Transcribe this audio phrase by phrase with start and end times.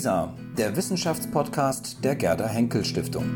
[0.00, 3.26] WISA, der Wissenschaftspodcast der Gerda Henkel Stiftung.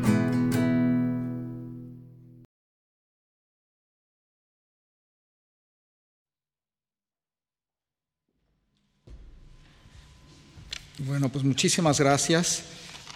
[10.97, 12.63] Bueno, pues muchísimas gracias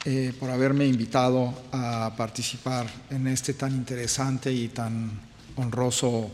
[0.05, 5.09] eh, por haberme invitado a participar en este tan interesante y tan
[5.55, 6.29] honroso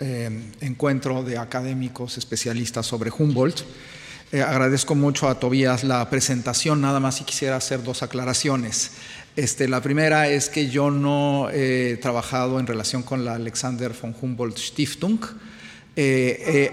[0.00, 3.62] eh, encuentro de académicos especialistas sobre Humboldt.
[4.30, 8.90] Eh, agradezco mucho a Tobías la presentación, nada más y quisiera hacer dos aclaraciones.
[9.36, 14.14] Este, la primera es que yo no he trabajado en relación con la Alexander von
[14.20, 15.18] Humboldt Stiftung.
[15.96, 16.72] Eh, eh,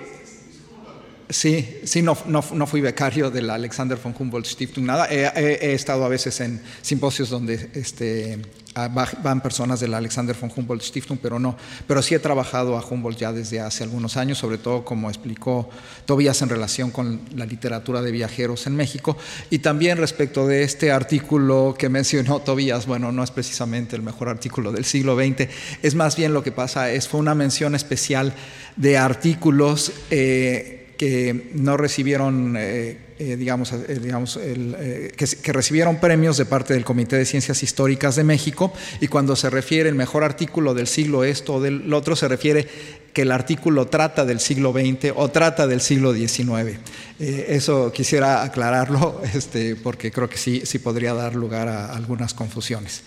[1.29, 5.07] Sí, sí, no, no, no, fui becario de la Alexander von Humboldt Stiftung, nada.
[5.09, 8.39] He, he, he estado a veces en simposios donde este,
[8.75, 11.55] van personas de la Alexander von Humboldt Stiftung, pero no.
[11.87, 15.69] Pero sí he trabajado a Humboldt ya desde hace algunos años, sobre todo como explicó
[16.05, 19.17] Tobías en relación con la literatura de viajeros en México.
[19.49, 24.27] Y también respecto de este artículo que mencionó Tobías, bueno, no es precisamente el mejor
[24.27, 25.47] artículo del siglo XX,
[25.81, 28.33] es más bien lo que pasa, es, fue una mención especial
[28.75, 29.91] de artículos.
[30.11, 36.37] Eh, que no recibieron, eh, eh, digamos, eh, digamos el, eh, que, que, recibieron premios
[36.37, 40.23] de parte del Comité de Ciencias Históricas de México y cuando se refiere el mejor
[40.23, 42.67] artículo del siglo esto o del otro, se refiere
[43.13, 46.77] que el artículo trata del siglo XX o trata del siglo XIX.
[47.19, 53.03] eso quisiera aclararlo este, porque creo que sí, sí podría dar lugar a algunas confusiones.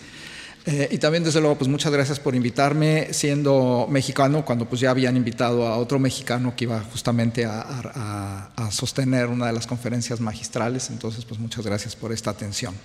[0.65, 4.91] Eh, y también, desde luego, pues muchas gracias por invitarme, siendo mexicano, cuando pues ya
[4.91, 9.65] habían invitado a otro mexicano que iba justamente a, a, a, sostener una de las
[9.65, 10.89] conferencias magistrales.
[10.89, 12.75] Entonces, pues muchas gracias por esta atención.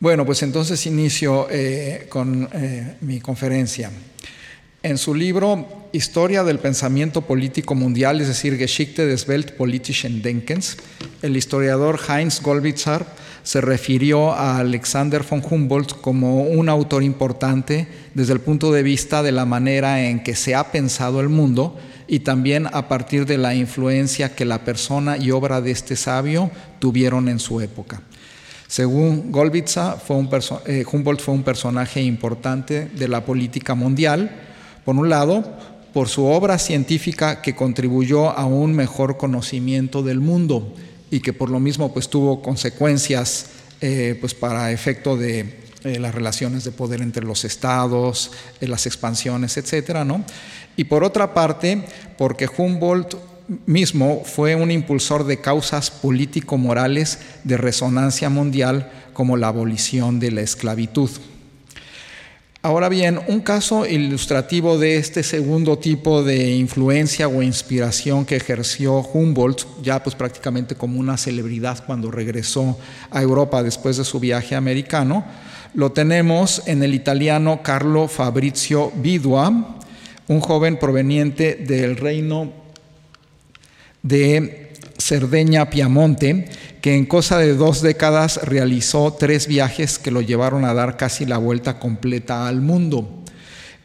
[0.00, 3.90] Bueno, pues entonces inicio eh, con eh, mi conferencia.
[4.82, 10.76] En su libro Historia del Pensamiento Político Mundial, es decir, Geschichte des Weltpolitischen Denkens,
[11.22, 13.06] el historiador Heinz Goldwitzer
[13.44, 19.22] se refirió a Alexander von Humboldt como un autor importante desde el punto de vista
[19.22, 21.76] de la manera en que se ha pensado el mundo
[22.08, 26.50] y también a partir de la influencia que la persona y obra de este sabio
[26.78, 28.00] tuvieron en su época.
[28.66, 30.30] Según un
[30.66, 34.30] eh, Humboldt fue un personaje importante de la política mundial,
[34.86, 35.44] por un lado,
[35.92, 40.74] por su obra científica que contribuyó a un mejor conocimiento del mundo
[41.10, 43.46] y que por lo mismo pues tuvo consecuencias
[43.80, 48.86] eh, pues para efecto de eh, las relaciones de poder entre los estados, eh, las
[48.86, 50.24] expansiones, etcétera, ¿no?
[50.76, 51.84] Y por otra parte,
[52.16, 53.16] porque Humboldt
[53.66, 60.40] mismo fue un impulsor de causas político-morales de resonancia mundial como la abolición de la
[60.40, 61.10] esclavitud.
[62.64, 69.00] Ahora bien, un caso ilustrativo de este segundo tipo de influencia o inspiración que ejerció
[69.00, 72.78] Humboldt, ya pues prácticamente como una celebridad cuando regresó
[73.10, 75.26] a Europa después de su viaje americano,
[75.74, 79.76] lo tenemos en el italiano Carlo Fabrizio Bidua,
[80.26, 82.50] un joven proveniente del reino
[84.02, 84.63] de
[85.04, 86.48] Cerdeña Piamonte,
[86.80, 91.26] que en cosa de dos décadas realizó tres viajes que lo llevaron a dar casi
[91.26, 93.22] la vuelta completa al mundo.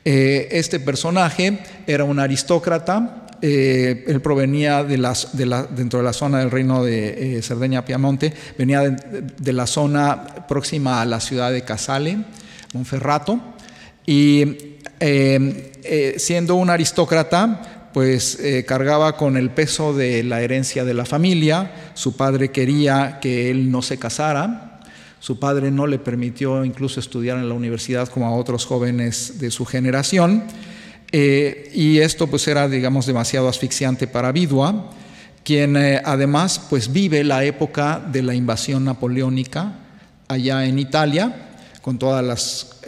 [0.05, 5.13] Eh, este personaje era un aristócrata, eh, él provenía de la,
[5.75, 11.01] dentro de la zona del reino de eh, Cerdeña Piamonte, venía de, la zona próxima
[11.01, 12.17] a la ciudad de Casale,
[12.73, 13.41] Monferrato,
[14.05, 14.77] y
[16.17, 21.91] siendo un aristócrata, pues eh, cargaba con el peso de la herencia de la familia,
[21.95, 24.81] su padre quería que él no se casara,
[25.19, 29.51] su padre no le permitió incluso estudiar en la universidad como a otros jóvenes de
[29.51, 30.43] su generación,
[31.11, 34.91] eh, y esto pues era digamos demasiado asfixiante para Vidua,
[35.43, 39.73] quien eh, además pues vive la época de la invasión napoleónica
[40.27, 41.49] allá en Italia,
[41.81, 42.81] con todas las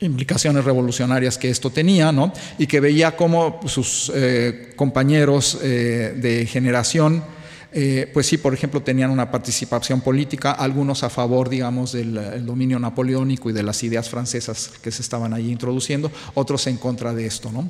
[0.00, 2.32] implicaciones revolucionarias que esto tenía, ¿no?
[2.58, 7.22] y que veía cómo sus eh, compañeros eh, de generación,
[7.78, 12.78] eh, pues sí, por ejemplo, tenían una participación política, algunos a favor, digamos, del dominio
[12.78, 17.26] napoleónico y de las ideas francesas que se estaban allí introduciendo, otros en contra de
[17.26, 17.52] esto.
[17.52, 17.68] ¿no?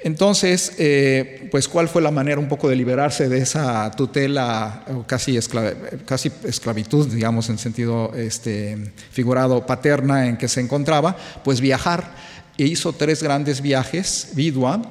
[0.00, 5.38] Entonces, eh, pues, ¿cuál fue la manera un poco de liberarse de esa tutela casi
[5.38, 11.16] esclavitud, digamos, en sentido este, figurado paterna en que se encontraba?
[11.42, 12.14] Pues viajar.
[12.58, 14.82] E hizo tres grandes viajes, Vidua,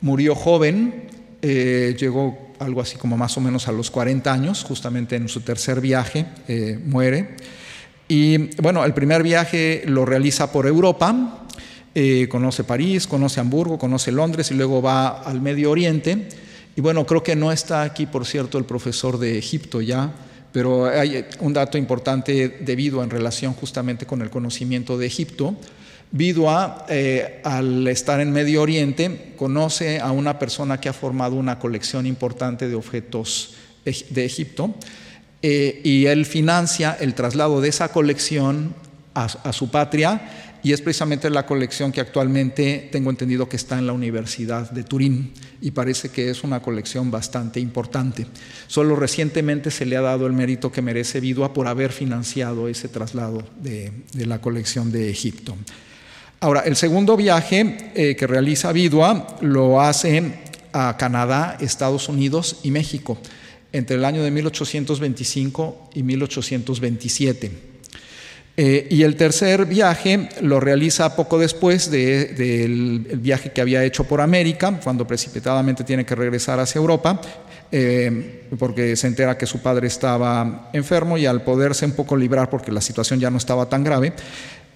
[0.00, 1.13] murió joven,
[1.46, 5.42] eh, llegó algo así como más o menos a los 40 años, justamente en su
[5.42, 7.36] tercer viaje, eh, muere.
[8.08, 11.44] Y bueno, el primer viaje lo realiza por Europa,
[11.94, 16.30] eh, conoce París, conoce Hamburgo, conoce Londres y luego va al Medio Oriente.
[16.76, 20.14] Y bueno, creo que no está aquí, por cierto, el profesor de Egipto ya,
[20.50, 25.54] pero hay un dato importante de Vidua en relación justamente con el conocimiento de Egipto.
[26.16, 31.58] Vidua, eh, al estar en Medio Oriente, conoce a una persona que ha formado una
[31.58, 34.76] colección importante de objetos de Egipto
[35.42, 38.76] eh, y él financia el traslado de esa colección
[39.12, 43.88] a, su patria y es precisamente la colección que actualmente tengo entendido que está en
[43.88, 48.28] la Universidad de Turín y parece que es una colección bastante importante.
[48.68, 52.88] Solo recientemente se le ha dado el mérito que merece Vidua por haber financiado ese
[52.88, 55.56] traslado de, la colección de Egipto.
[56.44, 60.30] Ahora, el segundo viaje eh, que realiza Vidua lo hace
[60.74, 63.16] a Canadá, Estados Unidos y México
[63.72, 67.50] entre el año de 1825 y 1827.
[68.58, 74.20] Eh, y el tercer viaje lo realiza poco después del viaje que había hecho por
[74.20, 77.22] América, cuando precipitadamente tiene que regresar hacia Europa,
[77.72, 82.50] eh, porque se entera que su padre estaba enfermo y al poderse un poco librar,
[82.50, 84.12] porque la situación ya no estaba tan grave,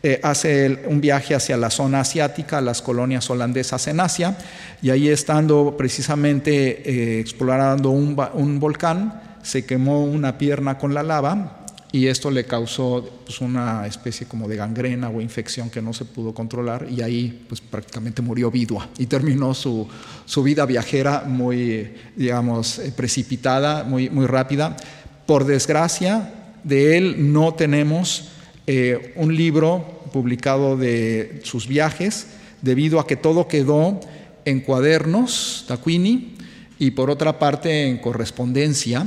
[0.02, 4.36] eh, hace un viaje hacia la zona asiática, las colonias holandesas en Asia,
[4.82, 11.58] y ahí estando precisamente explorando un volcán, se quemó una pierna con la lava
[11.90, 16.04] y esto le causó pues, una especie como de gangrena o infección que no se
[16.04, 19.88] pudo controlar y ahí pues prácticamente murió vidua y terminó su,
[20.26, 24.76] su vida viajera muy, digamos, eh, precipitada, muy, muy rápida.
[25.24, 28.32] Por desgracia, de él no tenemos
[28.70, 32.26] eh, un libro publicado de sus viajes
[32.60, 33.98] debido a que todo quedó
[34.44, 36.34] en cuadernos, Taquini,
[36.78, 39.06] y por otra parte en correspondencia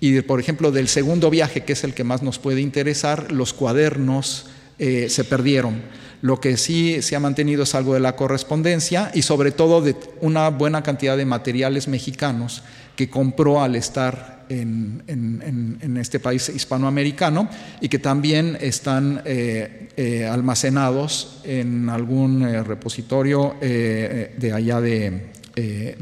[0.00, 3.52] y, por ejemplo, del segundo viaje, que es el que más nos puede interesar, los
[3.52, 4.46] cuadernos
[4.78, 5.82] eh, se perdieron.
[6.22, 9.96] Lo que sí se ha mantenido es algo de la correspondencia y sobre todo de
[10.20, 12.62] una buena cantidad de materiales mexicanos
[12.94, 17.48] que compró al estar en, este país hispanoamericano
[17.80, 25.30] y que también están eh, eh, almacenados en algún repositorio de allá de,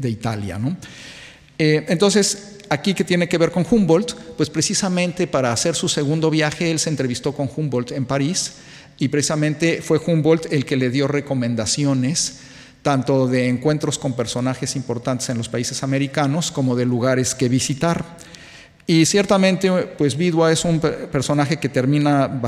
[0.03, 0.59] Italia.
[1.57, 6.71] entonces, aquí que tiene que ver con Humboldt, pues precisamente para hacer su segundo viaje
[6.71, 8.53] él se entrevistó con Humboldt en París
[8.99, 12.41] y precisamente fue Humboldt el que le dio recomendaciones
[12.81, 18.05] tanto de encuentros con personajes importantes en los países americanos como de lugares que visitar.
[18.87, 19.69] Y ciertamente,
[19.99, 22.41] pues Vidua es un personaje que termina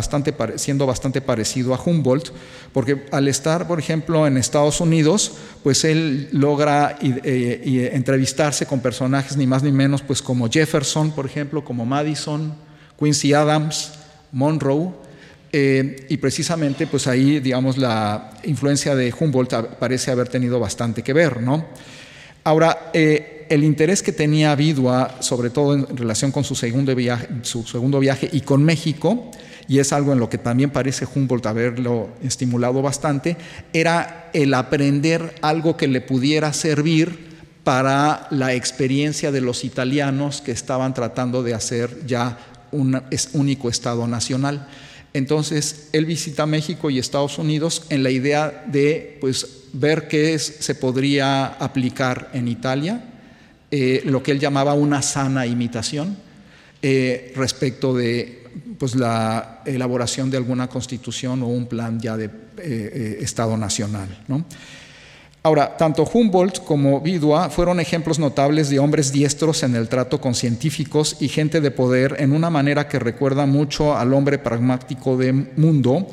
[0.55, 2.31] siendo bastante parecido a Humboldt,
[2.73, 9.37] porque al estar, por ejemplo, en Estados Unidos, pues él logra eh, entrevistarse con personajes
[9.37, 12.55] ni más ni menos, pues como Jefferson, por ejemplo, como Madison,
[12.97, 13.91] Quincy Adams,
[14.31, 14.93] Monroe,
[15.51, 21.13] eh, y precisamente, pues ahí, digamos, la influencia de Humboldt parece haber tenido bastante que
[21.13, 21.65] ver, ¿no?
[22.43, 27.27] Ahora, eh, el interés que tenía Vidua, sobre todo en relación con su segundo, viaje,
[27.41, 29.29] su segundo viaje y con México,
[29.67, 33.35] y es algo en lo que también parece Humboldt haberlo estimulado bastante,
[33.73, 37.31] era el aprender algo que le pudiera servir
[37.63, 42.37] para la experiencia de los italianos que estaban tratando de hacer ya
[42.71, 43.01] un
[43.33, 44.67] único Estado nacional.
[45.13, 50.75] Entonces, él visita México y Estados Unidos en la idea de pues, ver qué se
[50.75, 53.03] podría aplicar en Italia
[53.71, 56.17] eh, lo que él llamaba una sana imitación
[56.81, 58.43] eh, respecto de
[58.77, 64.09] pues, la elaboración de alguna constitución o un plan ya de eh, Estado nacional.
[65.43, 70.35] Ahora, tanto Humboldt como Vidua fueron ejemplos notables de hombres diestros en el trato con
[70.35, 75.33] científicos y gente de poder en una manera que recuerda mucho al hombre pragmático de
[75.33, 76.05] mundo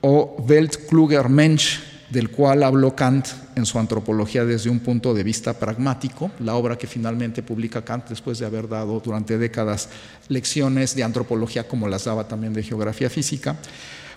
[0.00, 6.30] o Weltkluger-Mensch del cual habló Kant en su antropología desde un punto de vista pragmático,
[6.38, 9.88] la obra que finalmente publica Kant después de haber dado durante décadas
[10.28, 13.56] lecciones de antropología como las daba también de geografía física,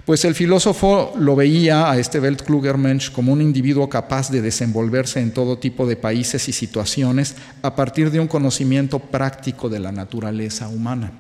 [0.08, 5.32] pues el filósofo lo veía a este Weltklugermensch como un individuo capaz de desenvolverse en
[5.32, 10.70] todo tipo de países y situaciones a partir de un conocimiento práctico de la naturaleza
[10.70, 11.12] humana.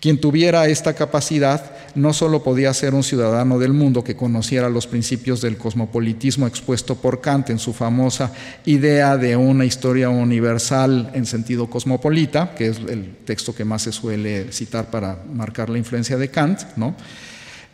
[0.00, 4.88] Quien tuviera esta capacidad no solo podía ser un ciudadano del mundo que conociera los
[4.88, 8.32] principios del cosmopolitismo expuesto por Kant en su famosa
[8.66, 13.92] idea de una historia universal en sentido cosmopolita, que es el texto que más se
[13.92, 16.96] suele citar para marcar la influencia de Kant, ¿no?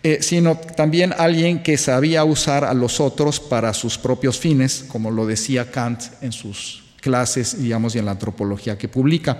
[0.02, 5.10] Eh, sino también alguien que sabía usar a los otros para sus propios fines, como
[5.10, 9.38] lo decía Kant en sus clases, digamos, y en la antropología que publica.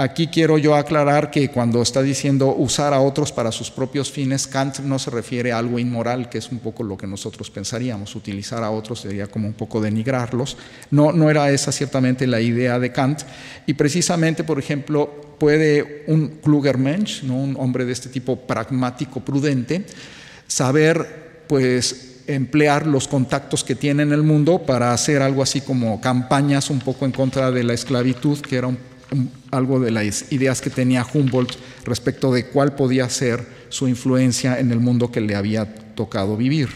[0.00, 4.46] Aquí quiero yo aclarar que cuando está diciendo usar a otros para sus propios fines,
[4.46, 8.16] Kant no se refiere a algo inmoral, que es un poco lo que nosotros pensaríamos.
[8.16, 10.56] Utilizar a otros sería como un poco denigrarlos.
[10.90, 13.24] No, no era esa ciertamente la idea de Kant.
[13.66, 17.36] Y precisamente, por ejemplo, puede un Klugermensch, ¿no?
[17.36, 19.84] un hombre de este tipo pragmático, prudente,
[20.46, 26.00] saber pues emplear los contactos que tiene en el mundo para hacer algo así como
[26.00, 28.89] campañas un poco en contra de la esclavitud, que era un
[29.50, 34.70] algo de las ideas que tenía Humboldt respecto de cuál podía ser su influencia en
[34.70, 36.68] el mundo que le había tocado vivir.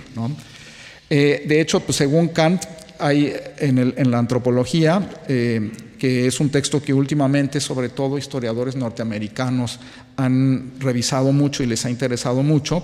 [1.10, 2.64] Eh, de hecho, pues, según Kant,
[2.98, 9.80] hay en, la antropología, eh, que es un texto que últimamente, sobre todo historiadores norteamericanos,
[10.16, 12.82] han revisado mucho y les ha interesado mucho,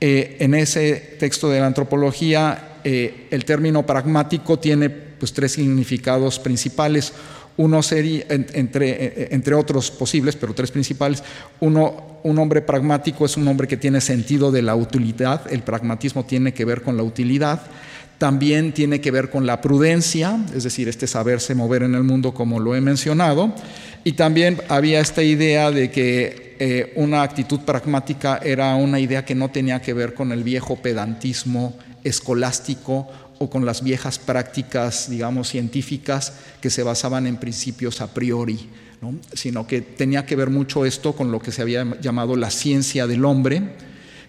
[0.00, 7.12] eh, en ese texto de la antropología, el término pragmático tiene pues, tres significados principales.
[7.60, 11.22] Uno sería, entre, eh, entre otros posibles, pero tres principales,
[11.60, 16.24] uno, un hombre pragmático es un hombre que tiene sentido de la utilidad, el pragmatismo
[16.24, 17.60] tiene que ver con la utilidad,
[18.16, 22.32] también tiene que ver con la prudencia, es decir, este saberse mover en el mundo
[22.32, 23.52] como lo he mencionado,
[24.04, 29.34] y también había esta idea de que eh, una actitud pragmática era una idea que
[29.34, 33.06] no tenía que ver con el viejo pedantismo escolástico
[33.42, 38.68] o con las viejas prácticas, digamos, científicas que se basaban en principios a priori,
[39.32, 43.06] sino que tenía que ver mucho esto con lo que se había llamado la ciencia
[43.06, 43.76] del hombre,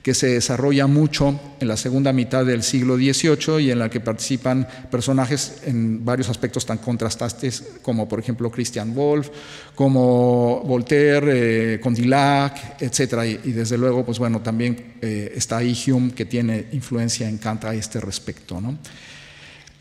[0.02, 4.00] que se desarrolla mucho en la segunda mitad del siglo XVIII y en la que
[4.00, 9.30] participan personajes en varios aspectos tan contrastantes como por ejemplo Christian Wolff,
[9.76, 13.40] como Voltaire, eh, Condillac, etc.
[13.44, 17.66] Y, desde luego, pues bueno, también eh, está ahí Hume que tiene influencia en Kant
[17.66, 18.60] a este respecto.
[18.60, 18.78] ¿no?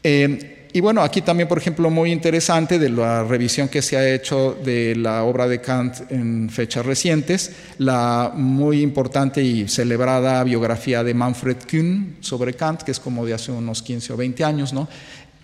[0.03, 4.09] Eh, y bueno, aquí también, por ejemplo, muy interesante de la revisión que se ha
[4.15, 11.03] hecho de la obra de Kant en fechas recientes, la muy importante y celebrada biografía
[11.03, 14.73] de Manfred Kuhn sobre Kant, que es como de hace unos 15 o 20 años,
[14.73, 14.89] ¿no?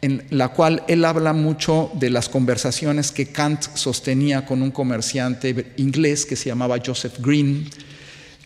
[0.02, 5.72] en la cual él habla mucho de las conversaciones que Kant sostenía con un comerciante
[5.78, 7.68] inglés que se llamaba Joseph Green,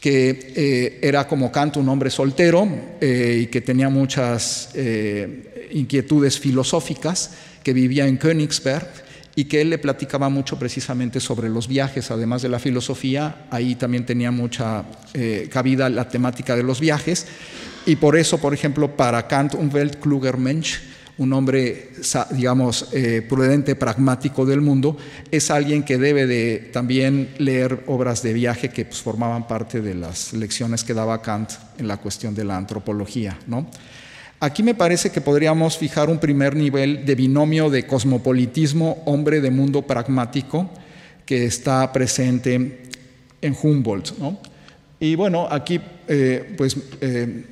[0.00, 2.66] que eh, era como Kant un hombre soltero
[3.00, 8.88] eh, y que tenía muchas eh, inquietudes filosóficas, que vivía en Königsberg
[9.36, 13.74] y que él le platicaba mucho precisamente sobre los viajes, además de la filosofía, ahí
[13.76, 14.84] también tenía mucha
[15.50, 17.26] cabida la temática de los viajes,
[17.86, 20.80] y por eso, por ejemplo, para Kant un Weltkluger-Mensch
[21.20, 21.90] un hombre,
[22.30, 24.96] digamos, eh, prudente, pragmático del mundo,
[25.30, 29.94] es alguien que debe de también leer obras de viaje que pues, formaban parte de
[29.94, 33.38] las lecciones que daba Kant en la cuestión de la antropología.
[33.46, 33.66] ¿no?
[34.42, 39.50] Aquí me parece que podríamos fijar un primer nivel de binomio de cosmopolitismo, hombre de
[39.50, 40.70] mundo pragmático,
[41.26, 42.80] que está presente
[43.42, 44.16] en Humboldt.
[44.18, 44.38] ¿no?
[44.98, 45.78] Y bueno, aquí
[46.08, 47.44] eh, pues eh,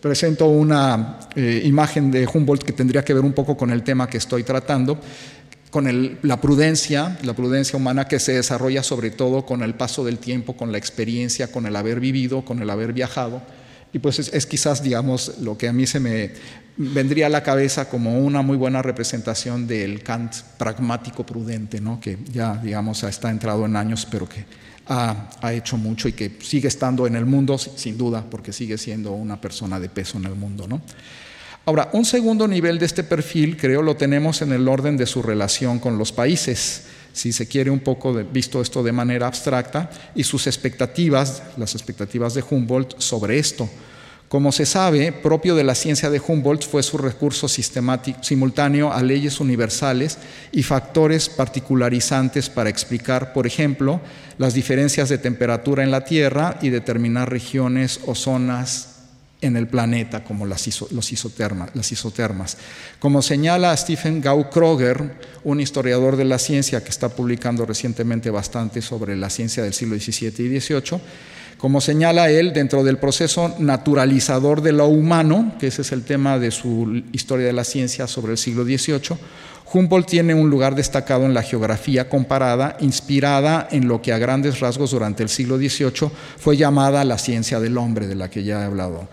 [0.00, 4.08] presento una eh, imagen de Humboldt que tendría que ver un poco con el tema
[4.08, 5.00] que estoy tratando,
[5.72, 10.18] con la prudencia, la prudencia humana que se desarrolla sobre todo con el paso del
[10.18, 13.42] tiempo, con la experiencia, con el haber vivido, con el haber viajado.
[13.92, 16.30] Y pues es, quizás, digamos, lo que a mí se me
[16.76, 22.00] vendría a la cabeza como una muy buena representación del Kant pragmático prudente, ¿no?
[22.00, 24.44] que ya, digamos, está entrado en años, pero que
[24.86, 29.12] ha, hecho mucho y que sigue estando en el mundo, sin duda, porque sigue siendo
[29.12, 30.66] una persona de peso en el mundo.
[30.66, 30.80] ¿no?
[31.66, 35.22] Ahora, un segundo nivel de este perfil, creo, lo tenemos en el orden de su
[35.22, 40.24] relación con los países, si se quiere un poco visto esto de manera abstracta, y
[40.24, 43.68] sus expectativas, las expectativas de Humboldt sobre esto.
[44.28, 49.02] Como se sabe, propio de la ciencia de Humboldt fue su recurso sistemático, simultáneo a
[49.02, 50.16] leyes universales
[50.52, 54.00] y factores particularizantes para explicar, por ejemplo,
[54.38, 58.91] las diferencias de temperatura en la Tierra y determinar regiones o zonas
[59.42, 62.56] en el planeta, como las, los isotermas, las isotermas.
[62.98, 65.12] Como señala Stephen Gau-Kroger,
[65.44, 69.96] un historiador de la ciencia que está publicando recientemente bastante sobre la ciencia del siglo
[69.96, 71.00] XVII y XVIII,
[71.58, 76.38] como señala él, dentro del proceso naturalizador de lo humano, que ese es el tema
[76.38, 79.16] de su historia de la ciencia sobre el siglo XVIII,
[79.72, 84.60] Humboldt tiene un lugar destacado en la geografía comparada, inspirada en lo que a grandes
[84.60, 88.60] rasgos durante el siglo XVIII fue llamada la ciencia del hombre, de la que ya
[88.60, 89.08] he hablado.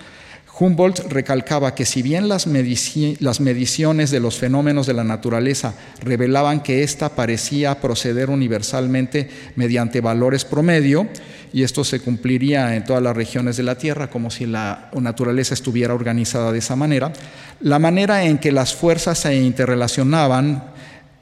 [0.60, 6.84] Humboldt recalcaba que si bien las, mediciones de los fenómenos de la naturaleza revelaban que
[6.84, 11.08] ésta parecía proceder universalmente mediante valores promedio,
[11.54, 15.54] y esto se cumpliría en todas las regiones de la Tierra, como si la naturaleza
[15.54, 17.14] estuviera organizada de esa manera,
[17.62, 20.64] la manera en que las fuerzas se interrelacionaban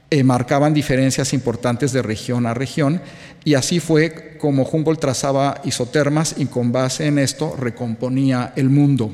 [0.10, 3.02] eh, marcaban diferencias importantes de región a región
[3.44, 9.12] y así fue como Humboldt trazaba isotermas y con base en esto recomponía el mundo.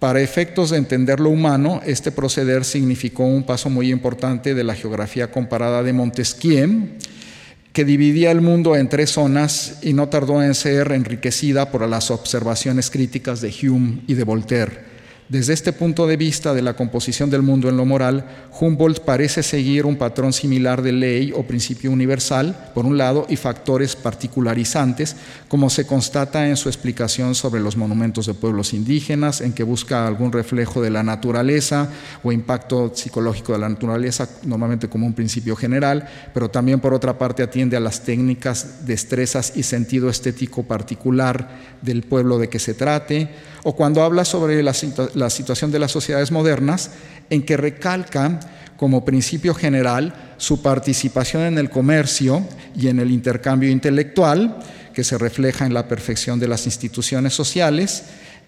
[0.00, 4.74] Para efectos de entender lo humano, este proceder significó un paso muy importante de la
[4.74, 6.88] geografía comparada de Montesquieu,
[7.74, 12.10] que dividía el mundo en tres zonas y no tardó en ser enriquecida por las
[12.10, 14.89] observaciones críticas de Hume y de Voltaire.
[15.30, 18.26] Desde este punto de vista de la composición del mundo en lo moral,
[18.58, 23.36] Humboldt parece seguir un patrón similar de ley o principio universal, por un lado, y
[23.36, 25.14] factores particularizantes,
[25.46, 30.04] como se constata en su explicación sobre los monumentos de pueblos indígenas, en que busca
[30.04, 31.88] algún reflejo de la naturaleza
[32.24, 37.18] o impacto psicológico de la naturaleza, normalmente como un principio general, pero también por otra
[37.18, 41.50] parte atiende a las técnicas, destrezas y sentido estético particular
[41.82, 43.30] del pueblo de que se trate,
[43.62, 44.72] o cuando habla sobre la,
[45.20, 46.90] la situación de las sociedades modernas,
[47.30, 48.40] en que recalca
[48.76, 54.58] como principio general su participación en el comercio y en el intercambio intelectual,
[54.92, 58.04] que se refleja en la perfección de las instituciones sociales,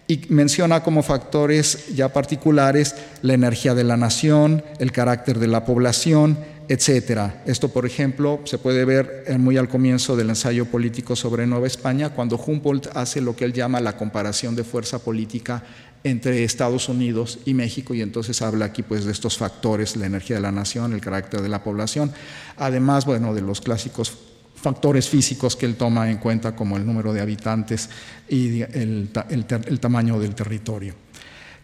[0.08, 5.64] y menciona como factores ya particulares la energía de la nación, el carácter de la
[5.64, 6.36] población,
[6.68, 7.42] etcétera.
[7.46, 12.10] Esto, por ejemplo, se puede ver muy al comienzo del ensayo político sobre Nueva España,
[12.10, 15.62] cuando Humboldt hace lo que él llama la comparación de fuerza política
[16.04, 20.36] entre Estados Unidos y México y entonces habla aquí pues de estos factores, la energía
[20.36, 22.12] de la nación, el carácter de la población,
[22.56, 24.12] además bueno de los clásicos
[24.56, 27.88] factores físicos que él toma en cuenta como el número de habitantes
[28.28, 30.94] y el, el tamaño del territorio.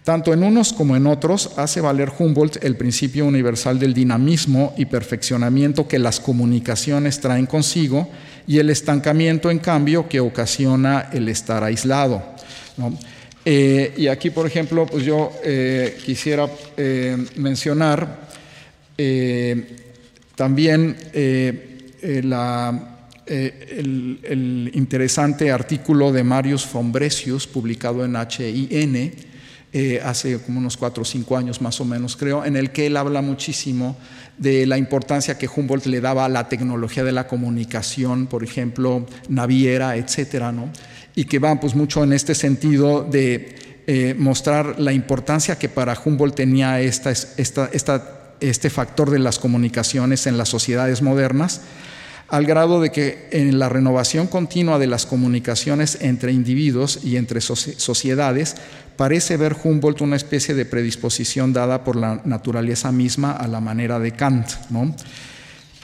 [0.08, 4.86] Tanto en unos como en otros hace valer Humboldt el principio universal del dinamismo y
[4.86, 8.08] perfeccionamiento que las comunicaciones traen consigo
[8.46, 12.22] y el estancamiento, en cambio, que ocasiona el estar aislado.
[13.44, 16.48] Eh, y aquí, por ejemplo, pues yo eh, quisiera
[16.78, 18.30] eh, mencionar
[20.34, 22.24] también el,
[24.72, 29.27] interesante artículo de Marius Fombresius publicado en HIN,
[29.72, 32.86] eh, hace como unos cuatro o cinco años más o menos, creo, en el que
[32.86, 33.96] él habla muchísimo
[34.38, 39.04] de la importancia que Humboldt le daba a la tecnología de la comunicación, por ejemplo,
[39.28, 40.70] naviera, etcétera, ¿no?
[41.14, 45.98] Y que va pues mucho en este sentido de eh, mostrar la importancia que para
[46.02, 51.62] Humboldt tenía esta, esta, esta, este factor de las comunicaciones en las sociedades modernas
[52.28, 57.40] al grado de que en la renovación continua de las comunicaciones entre individuos y entre
[57.40, 58.56] sociedades
[58.96, 63.98] parece ver Humboldt una especie de predisposición dada por la naturaleza misma a la manera
[63.98, 64.46] de Kant.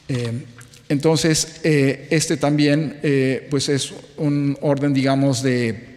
[0.08, 0.44] Eh,
[0.88, 5.94] entonces, eh, este también eh, pues es un orden, digamos, de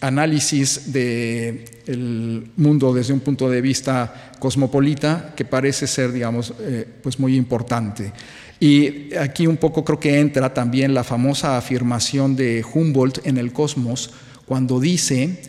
[0.00, 6.52] análisis del mundo desde un punto de vista cosmopolita que parece ser, digamos,
[7.02, 8.12] pues muy importante.
[8.60, 13.54] Y aquí un poco creo que entra también la famosa afirmación de Humboldt en el
[13.54, 14.10] Cosmos,
[14.44, 15.40] cuando dice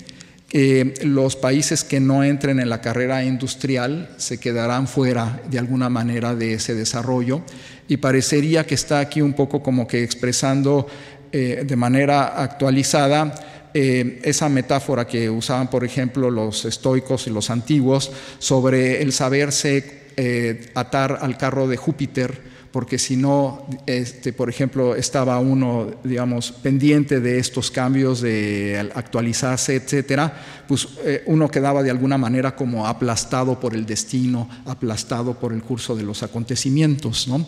[0.47, 5.89] que los países que no entren en la carrera industrial se quedarán fuera de alguna
[5.89, 7.41] manera de ese desarrollo.
[7.89, 10.87] Y parecería que está aquí un poco como que expresando
[11.33, 13.33] eh, de manera actualizada
[13.73, 20.09] eh, esa metáfora que usaban, por ejemplo, los estoicos y los antiguos sobre el saberse
[20.17, 26.51] eh, atar al carro de Júpiter porque si no, este, por ejemplo, estaba uno, digamos,
[26.51, 32.87] pendiente de estos cambios, de actualizarse, etcétera, pues eh, uno quedaba de alguna manera como
[32.87, 37.45] aplastado por el destino, aplastado por el curso de los acontecimientos, ¿no?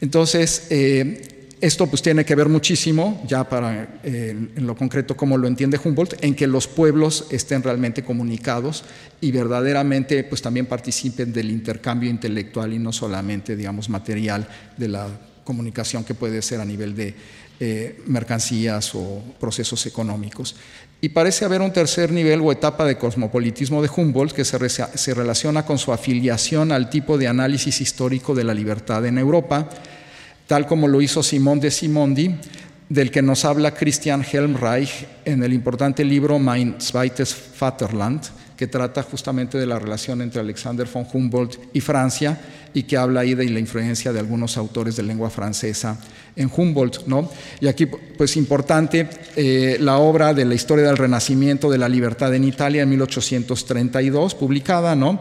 [0.00, 1.33] Entonces, eh,
[1.64, 5.80] esto pues tiene que ver muchísimo, ya para eh, en lo concreto como lo entiende
[5.82, 8.84] Humboldt, en que los pueblos estén realmente comunicados
[9.22, 14.46] y verdaderamente pues también participen del intercambio intelectual y no solamente, digamos, material
[14.76, 15.08] de la
[15.42, 17.14] comunicación que puede ser a nivel de
[17.60, 20.56] eh, mercancías o procesos económicos.
[21.00, 25.14] Y parece haber un tercer nivel o etapa de cosmopolitismo de Humboldt que se, se
[25.14, 29.70] relaciona con su afiliación al tipo de análisis histórico de la libertad en Europa,
[30.46, 32.34] tal como lo hizo Simón de Simondi,
[32.88, 38.22] del que nos habla Christian Helmreich en el importante libro Mein zweites Vaterland,
[38.56, 42.38] que trata justamente de la relación entre Alexander von Humboldt y Francia
[42.72, 45.98] y que habla ahí de la influencia de algunos autores de lengua francesa
[46.36, 47.06] en Humboldt.
[47.06, 47.30] ¿no?
[47.60, 52.34] Y aquí, pues importante, eh, la obra de la historia del Renacimiento de la libertad
[52.34, 55.18] en Italia en 1832, publicada, ¿no?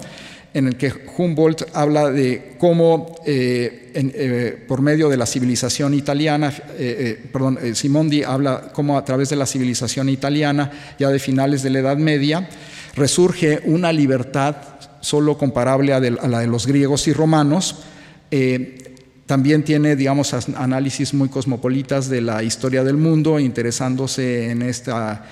[0.53, 6.53] En el que Humboldt habla de cómo, eh, eh, por medio de la civilización italiana,
[6.77, 11.71] eh, perdón, Simondi habla cómo a través de la civilización italiana, ya de finales de
[11.71, 12.47] la Edad Media,
[12.95, 14.55] resurge una libertad
[15.01, 17.83] solo comparable a, a la de los griegos y romanos,
[19.33, 25.25] también tiene, digamos, análisis muy cosmopolitas de la historia del mundo, interesándose en esta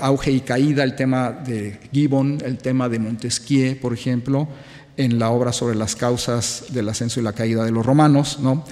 [0.00, 4.48] auge y caída, el tema de Gibbon, el tema de Montesquieu, por ejemplo,
[4.98, 8.66] en la obra sobre las causas del ascenso y la caída de los romanos, ¿no?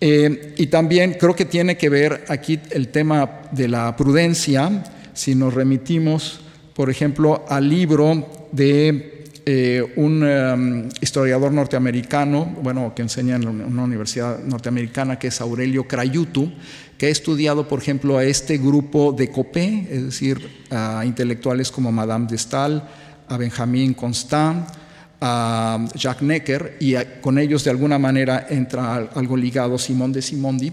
[0.00, 4.84] Eh, y también creo que tiene que ver aquí el tema de la prudencia,
[5.14, 6.42] si nos remitimos,
[6.74, 9.13] por ejemplo, al libro de
[9.46, 15.86] eh, un um, historiador norteamericano, bueno, que enseña en una universidad norteamericana, que es Aurelio
[15.86, 16.50] Crayutu,
[16.96, 21.92] que ha estudiado, por ejemplo, a este grupo de Copé, es decir, a intelectuales como
[21.92, 22.82] Madame de Stael,
[23.28, 24.66] a Benjamin Constant,
[25.20, 30.72] a Jack Necker y con ellos de alguna manera entra algo ligado Simón de Simondi,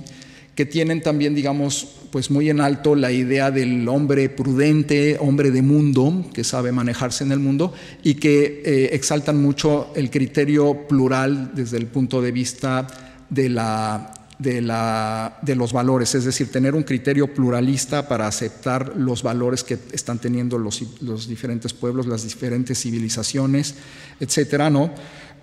[0.55, 5.61] que tienen también, digamos, pues muy en alto la idea del hombre prudente, hombre de
[5.61, 11.51] mundo, que sabe manejarse en el mundo y que eh, exaltan mucho el criterio plural
[11.53, 12.87] desde el punto de vista
[13.29, 18.93] de la de, la, de, los valores, es decir, tener un criterio pluralista para aceptar
[18.97, 23.75] los valores que están teniendo los, los diferentes pueblos, las diferentes civilizaciones,
[24.19, 24.91] etcétera, ¿no?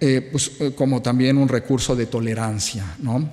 [0.01, 3.31] Eh, pues, eh, como también un recurso de tolerancia, ¿no?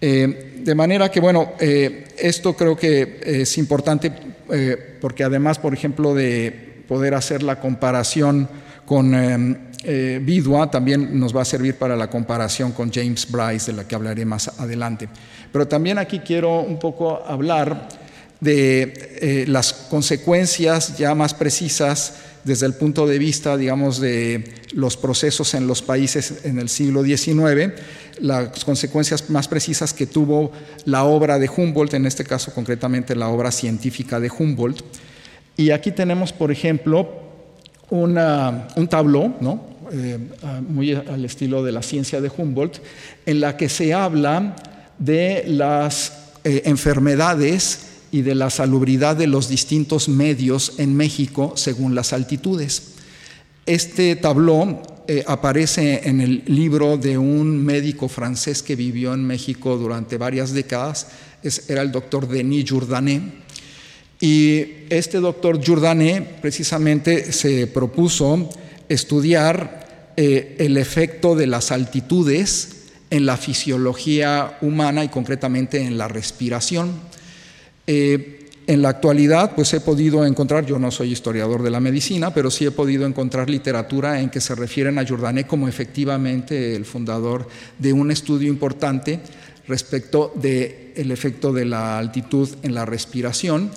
[0.00, 4.12] Eh, de manera que, bueno, esto creo que es importante
[5.00, 8.48] porque además, por ejemplo, de poder hacer la comparación
[8.84, 9.14] con
[9.88, 13.86] eh, Bidua también nos va a servir para la comparación con James Bryce, de la
[13.86, 15.08] que hablaré más adelante.
[15.52, 17.88] Pero también aquí quiero un poco hablar
[18.40, 18.82] de
[19.20, 22.14] eh, las consecuencias ya más precisas
[22.46, 27.02] desde el punto de vista, digamos, de los procesos en los países en el siglo
[27.02, 27.72] XIX,
[28.20, 30.52] las consecuencias más precisas que tuvo
[30.84, 34.80] la obra de Humboldt, en este caso concretamente la obra científica de Humboldt.
[35.56, 37.08] Y aquí tenemos, por ejemplo,
[37.90, 38.14] un
[38.88, 39.76] tabló, ¿no?
[39.90, 40.16] Eh,
[40.68, 42.78] muy al estilo de la ciencia de Humboldt,
[43.26, 44.54] en la que se habla
[44.98, 46.12] de las
[46.44, 47.85] eh, enfermedades
[48.16, 52.94] y de la salubridad de los distintos medios en México según las altitudes.
[53.66, 59.76] Este tabló eh, aparece en el libro de un médico francés que vivió en México
[59.76, 61.08] durante varias décadas,
[61.68, 63.22] era el doctor Denis Jourdanet,
[64.18, 68.48] y este doctor Jourdanet precisamente se propuso
[68.88, 72.76] estudiar eh, el efecto de las altitudes
[73.10, 76.92] en la fisiología humana y concretamente en la respiración.
[77.86, 78.32] Eh,
[78.66, 82.50] en la actualidad, pues he podido encontrar, yo no soy historiador de la medicina, pero
[82.50, 87.46] sí he podido encontrar literatura en que se refieren a Jourdanet como efectivamente el fundador
[87.78, 89.20] de un estudio importante
[89.68, 93.70] respecto del efecto de la altitud en la respiración.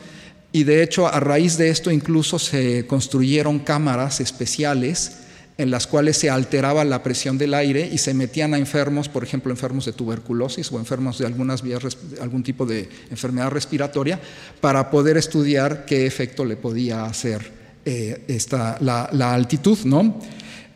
[0.52, 5.19] Y de hecho, a raíz de esto incluso se construyeron cámaras especiales
[5.60, 9.24] en las cuales se alteraba la presión del aire y se metían a enfermos, por
[9.24, 11.84] ejemplo, enfermos de tuberculosis o enfermos de algunas vías,
[12.22, 14.20] algún tipo de enfermedad respiratoria,
[14.62, 17.52] para poder estudiar qué efecto le podía hacer
[17.86, 20.18] eh, esta, la, altitud, ¿no?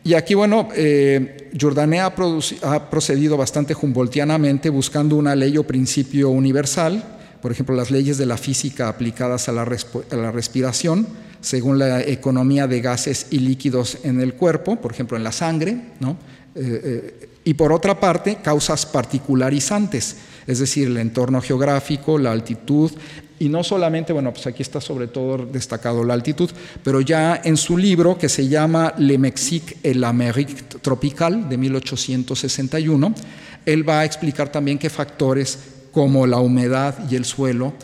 [0.04, 1.50] Y aquí, bueno, eh,
[1.88, 7.02] ha, ha procedido bastante humboldtianamente buscando una ley o principio universal
[7.44, 11.06] por ejemplo, las leyes de la física aplicadas a la, respiración,
[11.44, 15.76] según la economía de gases y líquidos en el cuerpo, por ejemplo, en la sangre,
[16.00, 16.16] ¿no?
[16.54, 22.90] Eh, eh, y por otra parte, causas particularizantes, es decir, el entorno geográfico, la altitud,
[23.38, 26.50] y no solamente, bueno, pues aquí está sobre todo destacado la altitud,
[26.82, 33.14] pero ya en su libro que se llama Le Mexique et l'Amérique tropical de 1861,
[33.66, 35.58] él va a explicar también qué factores
[35.92, 37.74] como la humedad y el suelo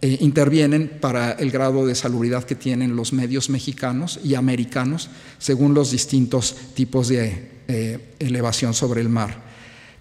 [0.00, 5.74] eh, intervienen para el grado de salubridad que tienen los medios mexicanos y americanos según
[5.74, 9.42] los distintos tipos de eh, elevación sobre el mar.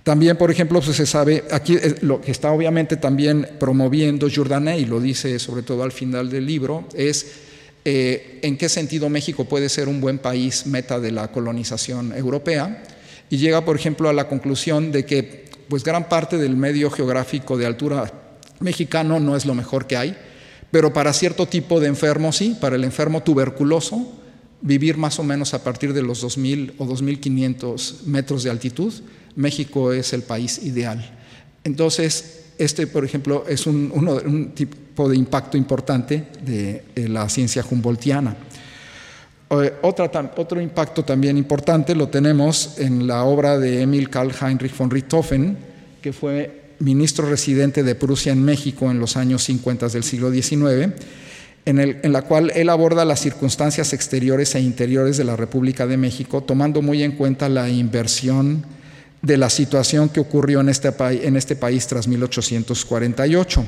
[0.04, 4.80] También, por ejemplo, pues, se sabe, aquí eh, lo que está obviamente también promoviendo Jourdanet,
[4.80, 7.26] y lo dice sobre todo al final del libro, es
[7.84, 12.84] en qué sentido México puede ser un buen país meta de la colonización europea,
[13.30, 17.58] y llega, por ejemplo, a la conclusión de que pues gran parte del medio geográfico
[17.58, 18.27] de altura
[18.60, 20.18] mexicano no es lo mejor que hay,
[20.72, 24.14] pero para cierto tipo de enfermos sí, para el enfermo tuberculoso,
[24.62, 28.94] vivir más o menos a partir de los 2.000 o 2.500 metros de altitud,
[29.36, 31.18] México es el país ideal.
[31.64, 38.36] Entonces, este, por ejemplo, es un, tipo de impacto importante de, la ciencia humboldtiana.
[39.50, 44.90] Eh, otro impacto también importante lo tenemos en la obra de Emil Karl Heinrich von
[44.90, 45.58] Richthofen,
[46.02, 50.94] que fue ministro residente de Prusia en México en los años 50 del siglo XIX,
[51.66, 55.98] en, en, la cual él aborda las circunstancias exteriores e interiores de la República de
[55.98, 58.66] México, tomando muy en cuenta la inversión
[59.22, 63.66] de la situación que ocurrió en este, en este país tras 1848.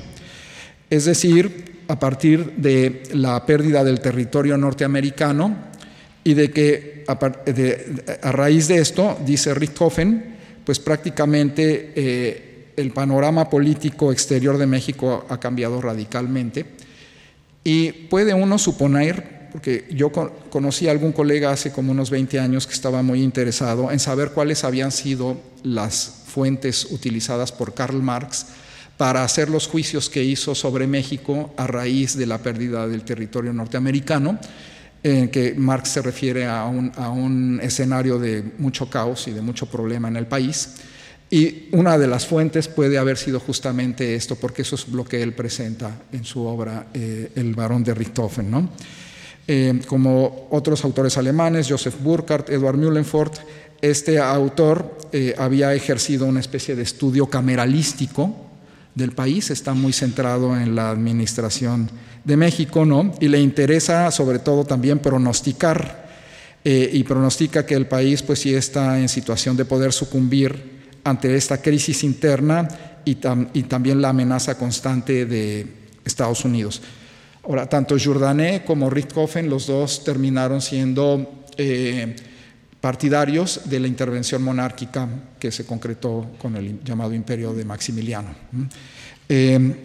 [0.90, 5.56] Es decir, a partir de la pérdida del territorio norteamericano
[6.24, 12.49] y de que a, raíz de esto, dice Richthofen, pues prácticamente eh,
[12.80, 16.66] el panorama político exterior de México ha cambiado radicalmente
[17.64, 22.68] y puede uno suponer porque yo conocí a algún colega hace como unos 20 años
[22.68, 28.46] que estaba muy interesado en saber cuáles habían sido las fuentes utilizadas por Karl Marx
[28.98, 33.54] para hacer los juicios que hizo sobre México a raíz de la pérdida del territorio
[33.54, 34.38] norteamericano,
[35.02, 39.42] en que Marx se refiere a un, a un escenario de mucho caos y de
[39.42, 40.76] mucho problema en el país.
[41.32, 45.22] Y una de las fuentes puede haber sido justamente esto, porque eso es lo que
[45.22, 48.50] él presenta en su obra eh, El varón de Richthofen.
[48.50, 48.70] ¿no?
[49.48, 53.36] Eh, como otros autores alemanes, Joseph Burkhardt, Edward Mühlenfort,
[53.82, 58.36] este autor eh, había ejercido una especie de estudio cameralístico
[58.96, 61.90] del país, está muy centrado en la administración
[62.24, 63.14] de México, ¿no?
[63.22, 66.10] Y le interesa sobre todo también pronosticar
[66.66, 71.62] y pronostica que el país pues sí está en situación de poder sucumbir ante esta
[71.62, 72.68] crisis interna
[73.06, 75.66] y, también la amenaza constante de
[76.06, 76.82] Estados Unidos.
[77.44, 82.16] Ahora, tanto Jourdané como Richthofen, los dos terminaron siendo eh,
[82.80, 85.08] partidarios de la intervención monárquica
[85.40, 88.30] que se concretó con el llamado imperio de Maximiliano.
[89.28, 89.76] Eh,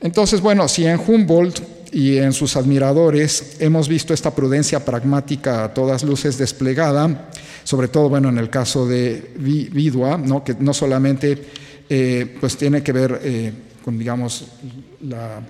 [0.00, 5.74] entonces, bueno, si en Humboldt y en sus admiradores hemos visto esta prudencia pragmática a
[5.74, 7.30] todas luces desplegada,
[7.64, 10.42] sobre todo, bueno, en el caso de Vidua, ¿no?
[10.44, 11.42] que no solamente
[11.88, 13.52] eh, pues tiene que ver
[13.84, 14.46] con, digamos,
[15.02, 15.40] la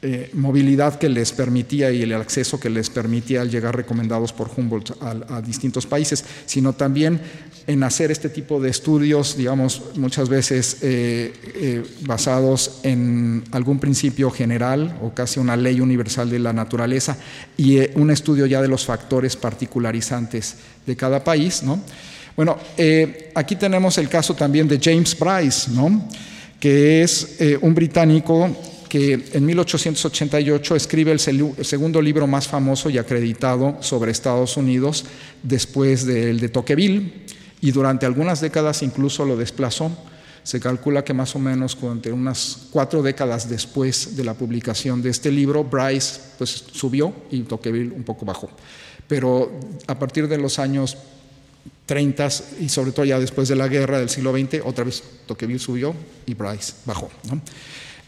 [0.00, 4.48] eh, movilidad que les permitía y el acceso que les permitía al llegar recomendados por
[4.48, 7.20] Humboldt a, distintos países, sino también
[7.66, 14.30] en hacer este tipo de estudios, digamos, muchas veces eh, eh, basados en algún principio
[14.30, 17.16] general o casi una ley universal de la naturaleza
[17.56, 21.82] y un estudio ya de los factores particularizantes de cada país, ¿no?
[22.36, 22.56] Bueno,
[23.34, 26.08] aquí tenemos el caso también de James Bryce, ¿no?
[26.60, 28.48] que es un británico
[28.88, 35.04] que en 1888 escribe el segundo libro más famoso y acreditado sobre Estados Unidos
[35.42, 37.12] después del de Tocqueville
[37.60, 39.90] y durante algunas décadas incluso lo desplazó.
[40.42, 45.10] Se calcula que más o menos durante unas cuatro décadas después de la publicación de
[45.10, 48.48] este libro, Bryce pues, subió y Tocqueville un poco bajó.
[49.06, 49.50] Pero
[49.86, 50.96] a partir de los años
[51.86, 52.28] 30
[52.60, 55.94] y sobre todo ya después de la guerra del siglo XX, otra vez Tocqueville subió
[56.26, 57.10] y Bryce bajó.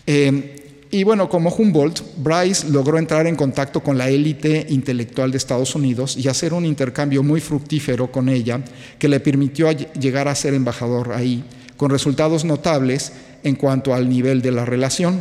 [0.06, 0.59] Eh,
[0.92, 5.76] y bueno, como Humboldt, Bryce logró entrar en contacto con la élite intelectual de Estados
[5.76, 8.60] Unidos y hacer un intercambio muy fructífero con ella
[8.98, 11.44] que le permitió llegar a ser embajador ahí,
[11.76, 13.12] con resultados notables
[13.44, 15.20] en cuanto al nivel de la relación.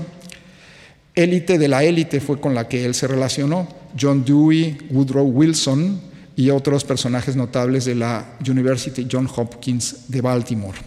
[1.14, 3.68] Élite de la élite fue con la que él se relacionó,
[4.00, 6.02] John Dewey, Woodrow Wilson
[6.36, 10.78] y otros personajes notables de la University John Hopkins de Baltimore.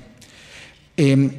[0.96, 1.30] Em,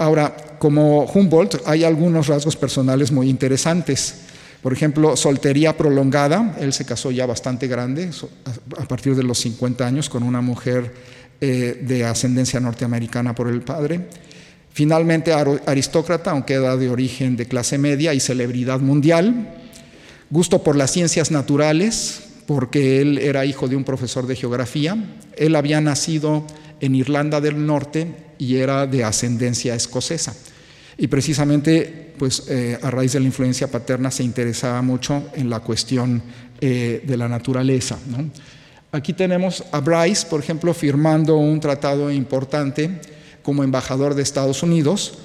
[0.00, 4.14] ahora, como Humboldt, hay algunos rasgos personales muy interesantes.
[4.62, 8.10] Por ejemplo, soltería prolongada, él se casó ya bastante grande,
[8.78, 10.92] a partir de los 50 años, con una mujer
[11.40, 14.08] eh, de ascendencia norteamericana por el padre.
[14.72, 19.54] Finalmente, aristócrata, aunque era de origen de clase media y celebridad mundial.
[20.30, 24.96] Gusto por las ciencias naturales, porque él era hijo de un profesor de geografía.
[25.36, 26.46] Él había nacido
[26.80, 28.06] en Irlanda del Norte
[28.38, 30.34] y era de ascendencia escocesa.
[30.96, 35.60] Y precisamente, pues eh, a raíz de la influencia paterna se interesaba mucho en la
[35.60, 36.22] cuestión
[36.60, 37.98] eh, de la naturaleza.
[38.92, 43.00] Aquí tenemos a Bryce, por ejemplo, firmando un tratado importante
[43.42, 45.18] como embajador de Estados Unidos.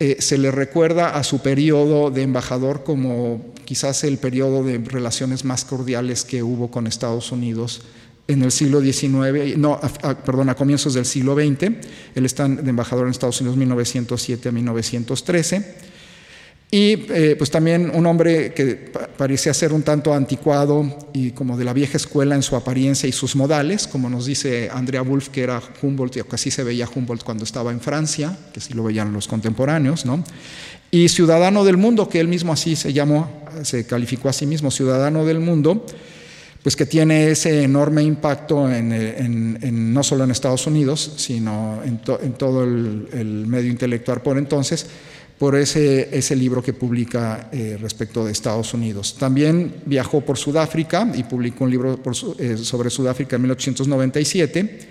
[0.00, 5.44] Eh, se le recuerda a su periodo de embajador como quizás el periodo de relaciones
[5.44, 7.82] más cordiales que hubo con Estados Unidos
[8.28, 9.80] en el siglo XIX, no,
[10.24, 11.72] perdón, a comienzos del siglo XX.
[12.14, 15.88] Él está de embajador en Estados Unidos 1907 a 1913.
[16.70, 21.64] Y eh, pues también un hombre que parecía ser un tanto anticuado y como de
[21.64, 25.42] la vieja escuela en su apariencia y sus modales, como nos dice Andrea Wolf, que
[25.42, 29.14] era Humboldt, y así se veía Humboldt cuando estaba en Francia, que así lo veían
[29.14, 30.22] los contemporáneos, ¿no?
[30.90, 34.70] Y ciudadano del mundo, que él mismo así se llamó, se calificó a sí mismo,
[34.70, 35.86] ciudadano del mundo,
[36.62, 42.64] pues que tiene ese enorme impacto en, no solo en Estados Unidos, sino en, todo
[42.64, 44.86] el, medio intelectual por entonces,
[45.38, 49.14] por ese, libro que publica eh, respecto de Estados Unidos.
[49.18, 52.00] También viajó por Sudáfrica y publicó un libro
[52.38, 54.88] eh, sobre Sudáfrica en 1897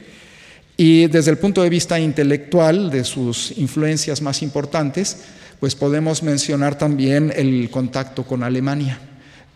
[0.77, 5.17] Y desde el punto de vista intelectual, de sus influencias más importantes,
[5.59, 8.99] pues podemos mencionar también el contacto con Alemania.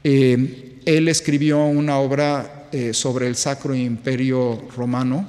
[0.04, 5.28] Eh, él escribió una obra eh, sobre el Sacro Imperio Romano,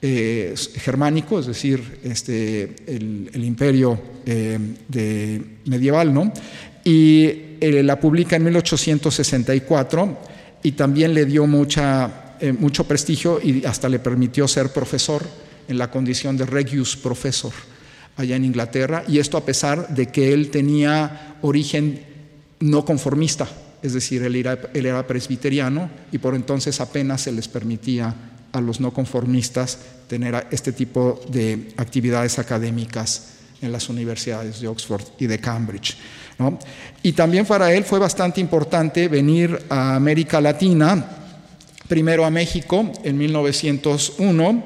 [0.00, 6.32] eh, germánico, es decir, este, el, imperio de medieval, ¿no?
[6.84, 10.18] Y la publica en 1864
[10.64, 15.22] y también le dio mucho prestigio y hasta le permitió ser profesor
[15.68, 17.52] en la condición de Regius Professor
[18.16, 22.02] allá en Inglaterra, y esto a pesar de que él tenía origen
[22.60, 23.48] no conformista,
[23.82, 28.14] es decir, él era, presbiteriano y por entonces apenas se les permitía
[28.52, 33.28] a los no conformistas tener este tipo de actividades académicas
[33.60, 35.96] en las universidades de Oxford y de Cambridge.
[37.02, 41.04] Y también para él fue bastante importante venir a América Latina,
[41.88, 44.64] primero a México en 1901,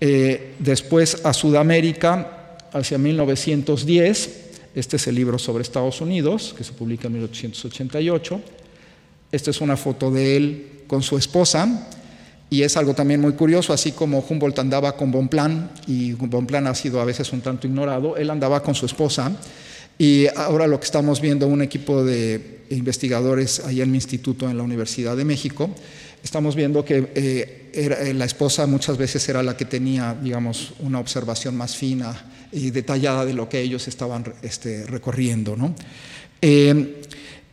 [0.00, 4.43] eh, después a Sudamérica hacia 1910.
[4.74, 8.40] Este es el libro sobre Estados Unidos, que se publica en 1888.
[9.30, 11.88] Esta es una foto de él con su esposa.
[12.50, 16.74] Y es algo también muy curioso, así como Humboldt andaba con Bonplan, y Bonplan ha
[16.74, 19.32] sido a veces un tanto ignorado, él andaba con su esposa.
[19.96, 24.56] Y ahora lo que estamos viendo, un equipo de investigadores ahí en mi instituto en
[24.56, 25.70] la Universidad de México,
[26.24, 30.98] estamos viendo que eh, eh, la esposa muchas veces era la que tenía, digamos, una
[30.98, 35.54] observación más fina y detallada de lo que ellos estaban este, recorriendo.
[36.40, 37.02] Eh,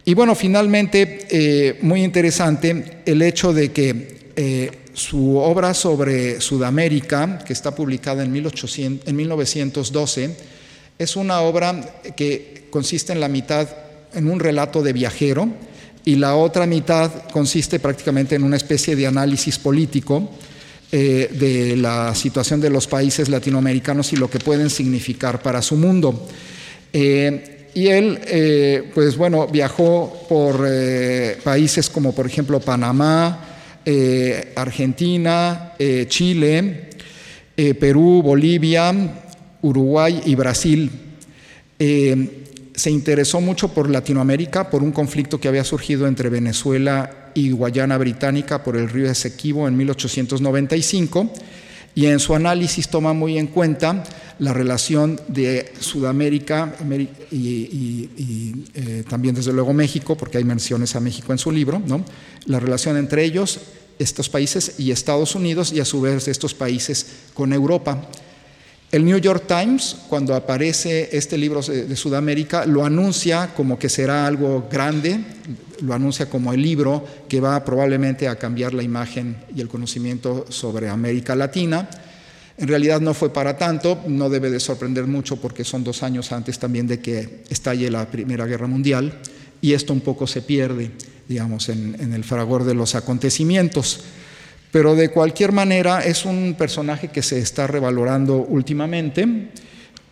[0.06, 7.76] y bueno, finalmente, muy interesante el hecho de que su obra sobre Sudamérica, que está
[7.76, 10.38] publicada en, 1800, en 1912,
[10.98, 13.68] es una obra que consiste en la mitad
[14.14, 15.50] en un relato de viajero,
[16.06, 20.32] y la otra mitad consiste prácticamente en una especie de análisis político
[20.92, 25.78] eh, de la situación de los países latinoamericanos y lo que pueden significar para su
[25.78, 26.28] mundo.
[26.92, 30.68] Eh, y él, eh, pues bueno, viajó por
[31.44, 33.48] países como por ejemplo Panamá,
[34.56, 35.74] Argentina,
[36.08, 36.90] Chile,
[37.80, 38.94] Perú, Bolivia,
[39.62, 40.92] Uruguay y Brasil
[42.76, 47.98] se interesó mucho por Latinoamérica, por un conflicto que había surgido entre Venezuela y Guayana
[47.98, 51.32] Británica por el río Esequibo en 1895
[51.96, 54.04] y en su análisis toma muy en cuenta
[54.40, 56.74] la relación de Sudamérica
[57.32, 58.10] y,
[58.74, 62.04] eh, también desde luego México, porque hay menciones a México en su libro, ¿no?
[62.46, 63.60] la relación entre ellos,
[64.00, 68.10] estos países y Estados Unidos y a su vez estos países con Europa.
[68.92, 74.28] El New York Times, cuando aparece este libro de Sudamérica, lo anuncia como que será
[74.28, 75.18] algo grande,
[75.80, 80.46] lo anuncia como el libro que va probablemente a cambiar la imagen y el conocimiento
[80.50, 81.90] sobre América Latina.
[82.58, 86.34] En realidad no fue para tanto, no debe de sorprender mucho porque son dos años
[86.34, 89.20] antes también de que estalle la Primera Guerra Mundial
[89.62, 90.92] y esto un poco se pierde,
[91.30, 94.02] digamos, en, en el fragor de los acontecimientos.
[94.72, 99.50] Pero de cualquier manera es un personaje que se está revalorando últimamente.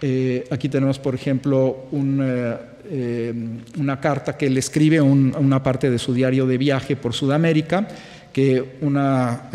[0.02, 2.58] Eh, aquí tenemos, por ejemplo, eh,
[2.92, 3.34] eh,
[3.78, 7.88] una carta que él escribe, una parte de su diario de viaje por Sudamérica,
[8.34, 9.50] que una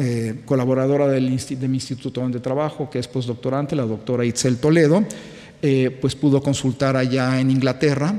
[0.44, 5.04] colaboradora del, de mi instituto donde trabajo, que es postdoctorante, la doctora Itzel Toledo,
[6.00, 8.12] pues pudo consultar allá en Inglaterra,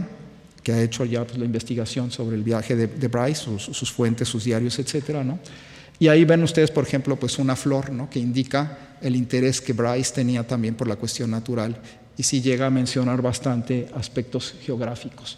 [0.64, 4.28] que ha hecho ya pues, la investigación sobre el viaje de, Bryce, sus, sus, fuentes,
[4.30, 5.40] sus diarios, etcétera, ¿no?
[6.00, 8.10] Y ahí ven ustedes, por ejemplo, pues una flor ¿no?
[8.10, 11.78] que indica el interés que Bryce tenía también por la cuestión natural
[12.18, 15.38] y sí llega a mencionar bastante aspectos geográficos.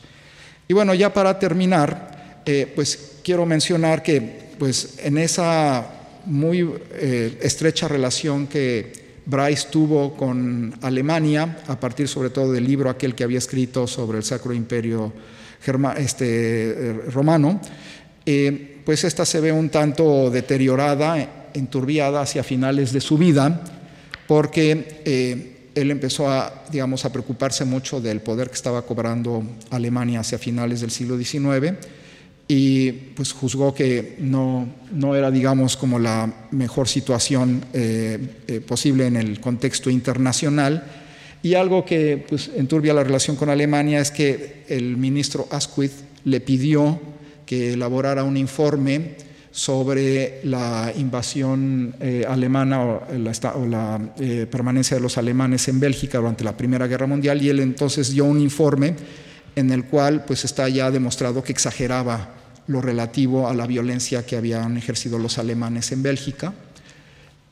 [0.68, 5.86] Y bueno, ya para terminar, eh, pues quiero mencionar que pues en esa
[6.26, 12.90] muy eh, estrecha relación que Bryce tuvo con Alemania, a partir sobre todo del libro
[12.90, 15.14] aquel que había escrito sobre el Sacro Imperio
[15.98, 17.60] este, eh, Romano,
[18.88, 23.62] pues esta se ve un tanto deteriorada, enturbiada hacia finales de su vida,
[24.28, 30.22] porque eh, él empezó a, digamos, a preocuparse mucho del poder que estaba cobrando Alemania
[30.22, 31.74] hacia finales del siglo XIX
[32.48, 39.08] y pues juzgó que no, no era, digamos, como la mejor situación eh, eh, posible
[39.08, 40.82] en el contexto internacional.
[41.44, 45.92] Y algo que pues, enturbia la relación con Alemania es que el ministro Asquith
[46.24, 47.17] le pidió
[47.48, 49.16] que elaborara un informe
[49.50, 56.44] sobre la invasión eh, alemana o la, eh, permanencia de los alemanes en Bélgica durante
[56.44, 58.94] la Primera Guerra Mundial y él entonces dio un informe
[59.56, 62.36] en el cual pues está ya demostrado que exageraba
[62.68, 66.54] lo relativo a la violencia que habían ejercido los alemanes en Bélgica.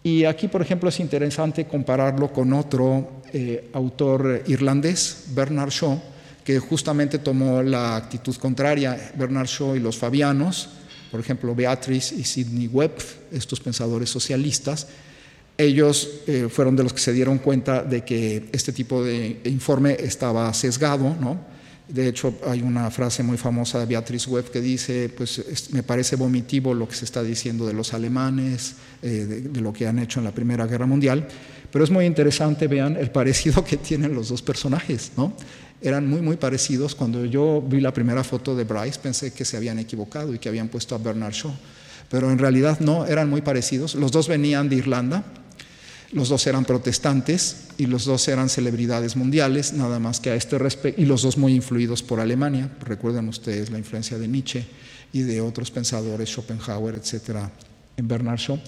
[0.03, 5.99] Y aquí, por ejemplo, es interesante compararlo con otro eh, autor irlandés, Bernard Shaw,
[6.45, 10.69] que justamente tomó la actitud contraria, Bernard Shaw y los fabianos,
[11.11, 12.93] por ejemplo, Beatrice y Sidney Webb,
[13.31, 14.87] estos pensadores socialistas,
[15.57, 19.97] ellos eh, fueron de los que se dieron cuenta de que este tipo de informe
[19.99, 21.55] estaba sesgado, ¿no?
[21.87, 26.15] De hecho, hay una frase muy famosa de Beatrice Webb que dice, pues me parece
[26.15, 30.19] vomitivo lo que se está diciendo de los alemanes, eh, de, lo que han hecho
[30.19, 31.27] en la Primera Guerra Mundial,
[31.71, 35.33] pero es muy interesante, vean el parecido que tienen los dos personajes, ¿no?
[35.85, 36.95] Eran muy, muy parecidos.
[36.95, 40.49] Cuando yo vi la primera foto de Bryce pensé que se habían equivocado y que
[40.49, 41.53] habían puesto a Bernard Shaw,
[42.09, 43.93] pero en realidad no, eran muy parecidos.
[43.93, 45.23] Los dos venían de Irlanda,
[46.11, 50.57] los dos eran protestantes y los dos eran celebridades mundiales, nada más que a este
[50.57, 52.71] respecto, y los dos muy influidos por Alemania.
[52.83, 54.65] Recuerden ustedes la influencia de Nietzsche
[55.13, 57.51] y de otros pensadores, Schopenhauer, etcétera,
[57.95, 58.59] en Bernard Shaw.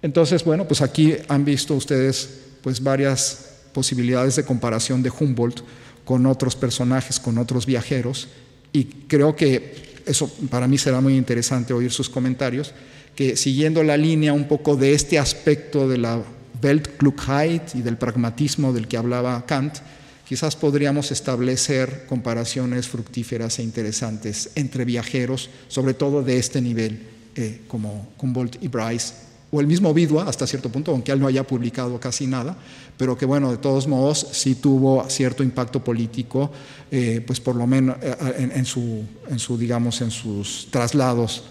[0.00, 2.30] Entonces, bueno, pues aquí han visto ustedes
[2.62, 5.60] pues varias posibilidades de comparación de Humboldt
[6.08, 8.28] con otros personajes, con otros viajeros,
[8.72, 12.72] y creo que eso para mí será muy interesante oír sus comentarios,
[13.14, 16.22] que siguiendo la línea un poco de este aspecto de la
[16.62, 19.80] Weltklugheit y del pragmatismo del que hablaba Kant,
[20.26, 27.02] quizás podríamos establecer comparaciones fructíferas e interesantes entre viajeros, sobre todo de este nivel,
[27.36, 29.12] eh, como Humboldt y Bryce,
[29.50, 32.56] o el mismo Vidua hasta cierto punto, aunque él no haya publicado casi nada,
[32.96, 36.50] pero que bueno, de todos modos sí tuvo cierto impacto político,
[36.90, 39.06] eh, pues por lo menos eh, en, su,
[39.58, 41.44] digamos, en sus traslados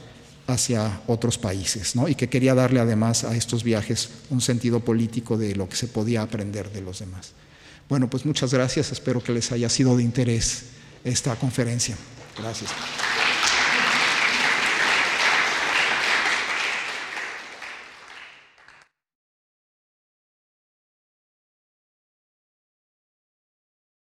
[0.45, 2.07] hacia otros países, ¿no?
[2.07, 5.87] y que quería darle además a estos viajes un sentido político de lo que se
[5.87, 7.33] podía aprender de los demás.
[7.89, 10.63] Bueno, pues muchas gracias, espero que les haya sido de interés
[11.03, 11.97] esta conferencia.
[12.37, 12.71] Gracias.